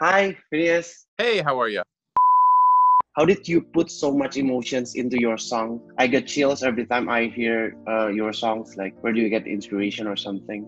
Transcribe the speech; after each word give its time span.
Hi, 0.00 0.36
Finneas. 0.52 1.06
Hey, 1.18 1.40
how 1.40 1.60
are 1.60 1.68
you? 1.68 1.82
How 3.16 3.24
did 3.24 3.46
you 3.46 3.62
put 3.62 3.92
so 3.92 4.12
much 4.12 4.36
emotions 4.36 4.96
into 4.96 5.20
your 5.20 5.38
song? 5.38 5.80
I 5.98 6.08
get 6.08 6.26
chills 6.26 6.64
every 6.64 6.84
time 6.84 7.08
I 7.08 7.26
hear 7.26 7.76
uh, 7.86 8.08
your 8.08 8.32
songs. 8.32 8.74
Like, 8.76 8.92
where 9.02 9.12
do 9.12 9.20
you 9.20 9.28
get 9.28 9.46
inspiration 9.46 10.08
or 10.08 10.16
something? 10.16 10.66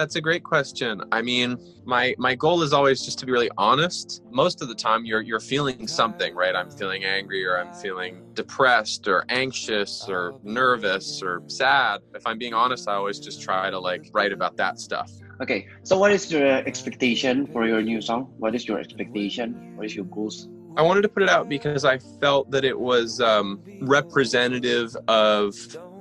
That's 0.00 0.16
a 0.16 0.20
great 0.22 0.44
question. 0.44 1.02
I 1.12 1.20
mean, 1.20 1.58
my 1.84 2.14
my 2.16 2.34
goal 2.34 2.62
is 2.62 2.72
always 2.72 3.04
just 3.04 3.18
to 3.18 3.26
be 3.26 3.32
really 3.32 3.50
honest. 3.58 4.22
Most 4.30 4.62
of 4.62 4.68
the 4.68 4.74
time 4.74 5.04
you're 5.04 5.20
you're 5.20 5.40
feeling 5.54 5.86
something, 5.86 6.34
right? 6.34 6.56
I'm 6.56 6.70
feeling 6.70 7.04
angry 7.04 7.44
or 7.44 7.58
I'm 7.58 7.70
feeling 7.74 8.22
depressed 8.32 9.08
or 9.08 9.26
anxious 9.28 10.08
or 10.08 10.40
nervous 10.42 11.22
or 11.22 11.42
sad. 11.48 12.00
If 12.14 12.22
I'm 12.24 12.38
being 12.38 12.54
honest, 12.54 12.88
I 12.88 12.94
always 12.94 13.18
just 13.18 13.42
try 13.42 13.68
to 13.68 13.78
like 13.78 14.08
write 14.14 14.32
about 14.32 14.56
that 14.56 14.80
stuff. 14.80 15.10
Okay. 15.42 15.66
So 15.82 15.98
what 15.98 16.12
is 16.12 16.32
your 16.32 16.46
expectation 16.66 17.46
for 17.48 17.66
your 17.66 17.82
new 17.82 18.00
song? 18.00 18.32
What 18.38 18.54
is 18.54 18.66
your 18.66 18.78
expectation? 18.78 19.74
What 19.76 19.84
is 19.84 19.94
your 19.94 20.06
goals? 20.06 20.48
I 20.78 20.82
wanted 20.82 21.02
to 21.02 21.10
put 21.10 21.22
it 21.22 21.28
out 21.28 21.46
because 21.46 21.84
I 21.84 21.98
felt 22.22 22.50
that 22.52 22.64
it 22.64 22.78
was 22.78 23.20
um, 23.20 23.60
representative 23.82 24.96
of 25.08 25.54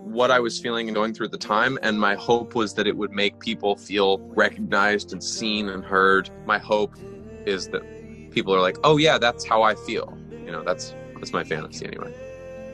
what 0.03 0.31
I 0.31 0.39
was 0.39 0.59
feeling 0.59 0.87
and 0.87 0.95
going 0.95 1.13
through 1.13 1.27
at 1.27 1.31
the 1.31 1.37
time. 1.37 1.77
And 1.81 1.99
my 1.99 2.15
hope 2.15 2.55
was 2.55 2.73
that 2.75 2.87
it 2.87 2.97
would 2.97 3.11
make 3.11 3.39
people 3.39 3.75
feel 3.75 4.19
recognized 4.19 5.13
and 5.13 5.23
seen 5.23 5.69
and 5.69 5.83
heard. 5.83 6.29
My 6.45 6.57
hope 6.57 6.95
is 7.45 7.67
that 7.69 7.83
people 8.31 8.53
are 8.53 8.61
like, 8.61 8.77
oh, 8.83 8.97
yeah, 8.97 9.17
that's 9.17 9.45
how 9.45 9.61
I 9.61 9.75
feel. 9.75 10.17
You 10.31 10.51
know, 10.51 10.63
that's, 10.63 10.93
that's 11.15 11.33
my 11.33 11.43
fantasy 11.43 11.85
anyway. 11.85 12.13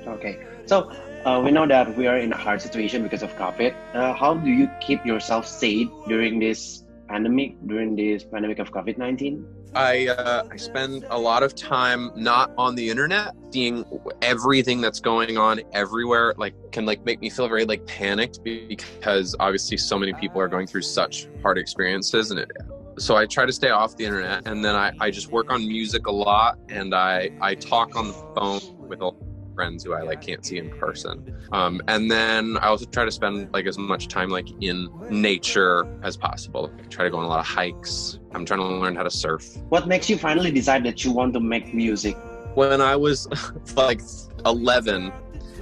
Okay. 0.07 0.45
So 0.65 0.91
uh, 1.25 1.41
we 1.43 1.51
know 1.51 1.67
that 1.67 1.97
we 1.97 2.07
are 2.07 2.17
in 2.17 2.31
a 2.31 2.37
hard 2.37 2.61
situation 2.61 3.03
because 3.03 3.23
of 3.23 3.35
COVID. 3.35 3.75
Uh, 3.93 4.13
how 4.13 4.35
do 4.35 4.49
you 4.49 4.69
keep 4.79 5.05
yourself 5.05 5.47
safe 5.47 5.89
during 6.07 6.39
this 6.39 6.83
pandemic, 7.07 7.55
during 7.67 7.95
this 7.95 8.23
pandemic 8.23 8.59
of 8.59 8.71
COVID 8.71 8.97
19? 8.97 9.45
I 9.75 10.07
uh, 10.07 10.47
I 10.49 10.55
spend 10.55 11.05
a 11.09 11.19
lot 11.19 11.43
of 11.43 11.53
time 11.53 12.11
not 12.15 12.51
on 12.57 12.75
the 12.75 12.89
internet, 12.89 13.35
seeing 13.51 13.83
everything 14.21 14.79
that's 14.79 15.01
going 15.01 15.37
on 15.37 15.61
everywhere. 15.73 16.33
Like 16.37 16.53
can 16.71 16.85
like 16.85 17.03
make 17.03 17.19
me 17.19 17.29
feel 17.29 17.47
very 17.49 17.65
like 17.65 17.85
panicked 17.85 18.41
because 18.43 19.35
obviously 19.39 19.75
so 19.77 19.99
many 19.99 20.13
people 20.13 20.39
are 20.39 20.47
going 20.47 20.65
through 20.65 20.83
such 20.83 21.27
hard 21.41 21.57
experiences, 21.57 22.31
and 22.31 22.39
it. 22.39 22.51
So 22.97 23.17
I 23.17 23.25
try 23.25 23.45
to 23.45 23.51
stay 23.51 23.69
off 23.69 23.97
the 23.97 24.05
internet, 24.05 24.47
and 24.47 24.63
then 24.63 24.75
I, 24.75 24.93
I 25.01 25.11
just 25.11 25.29
work 25.29 25.51
on 25.51 25.67
music 25.67 26.07
a 26.07 26.11
lot, 26.11 26.57
and 26.69 26.95
I 26.95 27.31
I 27.41 27.55
talk 27.55 27.97
on 27.97 28.07
the 28.07 28.13
phone 28.13 28.61
with 28.87 29.01
a 29.01 29.11
friends 29.55 29.83
who 29.83 29.93
I 29.93 30.01
like 30.01 30.21
can't 30.21 30.45
see 30.45 30.57
in 30.57 30.69
person. 30.69 31.35
Um, 31.51 31.81
and 31.87 32.11
then 32.11 32.57
I 32.57 32.67
also 32.67 32.85
try 32.85 33.05
to 33.05 33.11
spend 33.11 33.51
like 33.53 33.65
as 33.65 33.77
much 33.77 34.07
time 34.07 34.29
like 34.29 34.49
in 34.61 34.89
nature 35.09 35.87
as 36.03 36.17
possible. 36.17 36.71
I 36.77 36.81
try 36.89 37.05
to 37.05 37.11
go 37.11 37.17
on 37.17 37.23
a 37.23 37.27
lot 37.27 37.39
of 37.39 37.47
hikes. 37.47 38.19
I'm 38.33 38.45
trying 38.45 38.59
to 38.59 38.67
learn 38.67 38.95
how 38.95 39.03
to 39.03 39.09
surf. 39.09 39.43
What 39.69 39.87
makes 39.87 40.09
you 40.09 40.17
finally 40.17 40.51
decide 40.51 40.83
that 40.83 41.03
you 41.03 41.11
want 41.11 41.33
to 41.33 41.39
make 41.39 41.73
music? 41.73 42.17
When 42.53 42.81
I 42.81 42.95
was 42.95 43.27
like 43.75 44.01
11, 44.45 45.11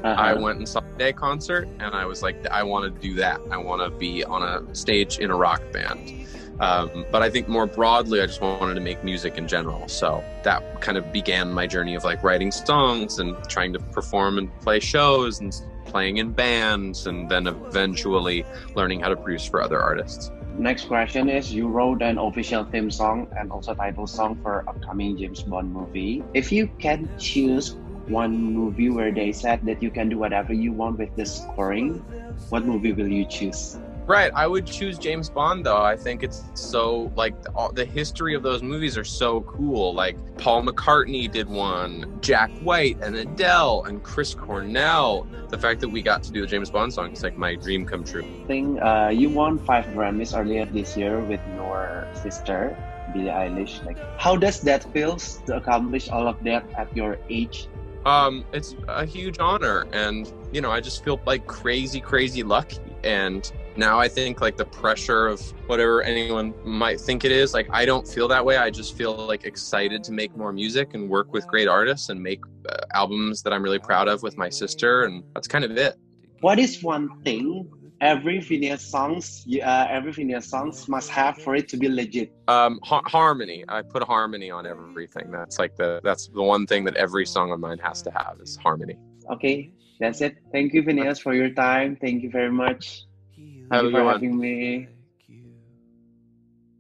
uh-huh. 0.04 0.22
I 0.22 0.34
went 0.34 0.58
and 0.58 0.68
saw 0.68 0.80
a 0.80 0.98
day 0.98 1.14
concert, 1.14 1.68
and 1.80 1.96
I 1.96 2.06
was 2.06 2.22
like, 2.22 2.46
I 2.48 2.64
want 2.64 2.94
to 2.94 3.02
do 3.02 3.16
that. 3.16 3.40
I 3.52 3.58
want 3.58 3.82
to 3.82 3.98
be 3.98 4.24
on 4.24 4.44
a 4.44 4.76
stage 4.76 5.20
in 5.20 5.32
a 5.32 5.36
rock 5.36 5.62
band. 5.72 6.28
Um, 6.60 7.06
but 7.12 7.22
I 7.22 7.30
think 7.30 7.48
more 7.48 7.66
broadly, 7.66 8.22
I 8.22 8.26
just 8.26 8.42
wanted 8.42 8.76
to 8.76 8.82
make 8.82 9.04
music 9.04 9.38
in 9.38 9.48
general. 9.48 9.88
So 9.88 10.24
that 10.44 10.82
kind 10.82 10.98
of 10.98 11.12
began 11.12 11.52
my 11.52 11.68
journey 11.68 11.96
of 11.96 12.04
like 12.04 12.24
writing 12.24 12.52
songs 12.52 13.20
and 13.20 13.36
trying 13.50 13.74
to 13.74 13.80
perform 13.80 14.38
and 14.38 14.60
play 14.60 14.80
shows 14.80 15.40
and 15.40 15.54
playing 15.86 16.18
in 16.18 16.32
bands 16.32 17.08
and 17.08 17.30
then 17.30 17.48
eventually 17.48 18.46
learning 18.76 19.02
how 19.02 19.10
to 19.10 19.16
produce 19.16 19.46
for 19.46 19.62
other 19.62 19.82
artists. 19.82 20.32
Next 20.58 20.86
question 20.86 21.30
is 21.30 21.52
you 21.52 21.68
wrote 21.68 22.04
an 22.04 22.20
official 22.20 22.64
theme 22.66 22.92
song 22.92 23.28
and 23.38 23.52
also 23.52 23.74
title 23.74 24.06
song 24.06 24.40
for 24.44 24.64
upcoming 24.70 25.18
James 25.18 25.42
Bond 25.42 25.74
movie. 25.74 26.24
If 26.36 26.52
you 26.52 26.68
can 26.78 27.10
choose 27.18 27.76
one 28.08 28.54
movie 28.54 28.90
where 28.90 29.12
they 29.12 29.32
said 29.32 29.66
that 29.66 29.82
you 29.82 29.90
can 29.90 30.10
do 30.10 30.18
whatever 30.18 30.54
you 30.54 30.72
want 30.72 30.98
with 30.98 31.16
the 31.16 31.26
scoring, 31.26 32.00
what 32.50 32.66
movie 32.66 32.94
will 32.94 33.08
you 33.08 33.26
choose? 33.26 33.78
Right. 34.06 34.32
I 34.36 34.48
would 34.48 34.66
choose 34.66 34.98
James 34.98 35.30
Bond 35.30 35.66
though. 35.66 35.82
I 35.82 35.96
think 35.96 36.24
it's 36.24 36.44
so 36.56 37.12
like 37.16 37.36
all, 37.56 37.72
the 37.72 37.86
history 37.86 38.36
of 38.36 38.44
those 38.44 38.62
movies 38.62 38.98
are 38.98 39.06
so 39.06 39.42
cool. 39.42 39.94
Like 39.94 40.18
Paul 40.38 40.64
McCartney 40.64 41.32
did 41.32 41.48
one, 41.48 42.20
Jack 42.22 42.52
White 42.62 42.98
and 43.02 43.16
Adele 43.16 43.86
and 43.86 44.04
Chris 44.04 44.36
Cornell. 44.36 45.26
The 45.48 45.58
fact 45.58 45.80
that 45.82 45.88
we 45.88 46.02
got 46.02 46.22
to 46.24 46.32
do 46.32 46.42
the 46.42 46.48
James 46.48 46.70
Bond 46.70 46.94
song 46.94 47.14
is 47.14 47.24
like 47.24 47.38
my 47.38 47.56
dream 47.56 47.86
come 47.86 48.04
true. 48.04 48.26
Thing, 48.46 48.78
uh, 48.82 49.08
you 49.08 49.30
won 49.30 49.58
five 49.60 49.86
Grammys 49.86 50.38
earlier 50.38 50.66
this 50.66 50.98
year 50.98 51.22
with 51.22 51.40
your 51.56 52.06
sister 52.22 52.76
Billie 53.14 53.30
Eilish. 53.30 53.86
Like, 53.86 53.98
how 54.18 54.36
does 54.36 54.60
that 54.62 54.84
feel 54.92 55.16
to 55.18 55.56
accomplish 55.56 56.10
all 56.10 56.28
of 56.28 56.44
that 56.44 56.66
at 56.78 56.96
your 56.96 57.18
age? 57.30 57.68
Um, 58.06 58.46
it's 58.52 58.76
a 58.88 59.06
huge 59.06 59.40
honor, 59.40 59.86
and 59.94 60.32
you 60.52 60.62
know, 60.62 60.72
I 60.72 60.82
just 60.82 61.04
feel 61.04 61.22
like 61.26 61.48
crazy, 61.48 62.02
crazy 62.02 62.44
lucky. 62.44 62.80
And 63.04 63.52
now 63.76 64.00
i 64.00 64.08
think 64.08 64.42
like 64.42 64.58
the 64.58 64.66
pressure 64.66 65.28
of 65.28 65.42
whatever 65.68 66.04
anyone 66.04 66.54
might 66.64 67.00
think 67.00 67.26
it 67.26 67.32
is 67.32 67.54
like 67.54 67.68
i 67.72 67.86
don't 67.86 68.08
feel 68.08 68.28
that 68.28 68.46
way. 68.46 68.58
I 68.58 68.70
just 68.70 68.96
feel 68.96 69.16
like 69.16 69.46
excited 69.46 70.04
to 70.04 70.12
make 70.12 70.36
more 70.38 70.54
music 70.54 70.94
and 70.94 71.10
work 71.10 71.34
with 71.34 71.48
great 71.48 71.68
artists 71.68 72.10
and 72.10 72.22
make 72.22 72.42
uh, 72.70 72.78
albums 72.94 73.42
that 73.44 73.54
i'm 73.54 73.64
really 73.64 73.80
proud 73.80 74.08
of 74.08 74.22
with 74.22 74.38
my 74.38 74.50
sister 74.50 75.04
and 75.04 75.24
that's 75.34 75.48
kind 75.48 75.66
of 75.66 75.72
it. 75.78 75.96
What 76.42 76.60
is 76.60 76.84
one 76.84 77.22
thing 77.24 77.70
every 78.04 78.40
Finneas 78.40 78.82
songs, 78.82 79.46
uh, 79.64 79.88
every 79.90 80.12
Finneas 80.12 80.44
songs 80.44 80.88
must 80.88 81.10
have 81.10 81.38
for 81.38 81.56
it 81.56 81.68
to 81.70 81.78
be 81.78 81.88
legit. 81.88 82.32
Um, 82.48 82.80
ha- 82.84 83.02
harmony. 83.06 83.64
I 83.70 83.82
put 83.82 84.04
harmony 84.04 84.52
on 84.52 84.68
everything. 84.68 85.32
That's 85.32 85.58
like 85.58 85.76
the 85.78 86.02
that's 86.04 86.28
the 86.28 86.44
one 86.44 86.68
thing 86.68 86.84
that 86.84 86.96
every 86.98 87.26
song 87.26 87.52
of 87.52 87.60
mine 87.60 87.80
has 87.80 88.02
to 88.04 88.12
have 88.12 88.36
is 88.42 88.58
harmony. 88.58 88.98
Okay, 89.32 89.72
that's 90.00 90.20
it. 90.22 90.36
Thank 90.52 90.74
you, 90.74 90.84
Finneas, 90.84 91.22
for 91.22 91.34
your 91.34 91.50
time. 91.50 91.96
Thank 91.96 92.24
you 92.24 92.30
very 92.30 92.52
much. 92.52 93.06
Thank 93.38 93.72
Have 93.72 93.86
you 93.86 93.92
for 93.92 94.04
having 94.04 94.38
me. 94.38 94.90